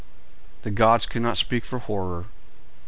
[0.63, 2.25] The gods could not speak for horror.